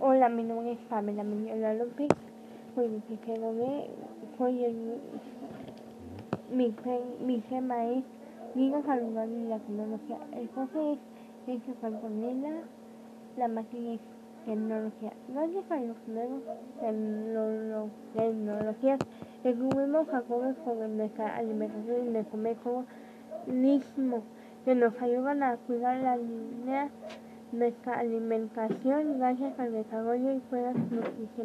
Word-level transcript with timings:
Hola, 0.00 0.28
mi 0.28 0.44
nombre 0.44 0.70
es 0.70 0.78
Pamela 0.88 1.24
Miñola 1.24 1.74
López, 1.74 2.06
soy 2.76 2.86
licenciado 2.86 3.52
B, 3.52 3.90
soy 4.38 4.64
el, 4.64 5.00
mi, 6.52 6.72
mi 7.26 7.40
tema 7.40 7.84
es 7.84 8.04
vida 8.54 8.80
saludable 8.82 9.40
y 9.40 9.48
la 9.48 9.58
tecnología. 9.58 10.18
El 10.36 10.48
profe 10.50 10.98
es 11.48 11.62
Juan 11.80 12.00
Cornela, 12.00 12.60
la 13.36 13.48
materia 13.48 13.94
es 13.94 14.00
tecnología. 14.46 15.12
Gracias 15.34 15.68
a 15.68 15.80
los 15.80 15.96
nuevos 16.06 16.42
tecnologías 18.14 19.00
descubrimos 19.42 20.06
jóvenes 20.28 20.56
sobre 20.64 20.86
nuestra 20.90 21.36
alimentación 21.36 22.06
y 22.06 22.10
nuestro 22.10 22.38
metabolismo 22.38 24.22
que 24.64 24.76
nos 24.76 24.94
ayudan 25.02 25.42
a 25.42 25.56
cuidar 25.56 25.96
la 25.96 26.16
línea 26.16 26.88
alimentación 27.94 29.18
gracias 29.18 29.58
al 29.58 29.72
desarrollo 29.72 30.32
y 30.32 30.40
pruebas 30.40 30.76
nutricionales. 30.90 31.38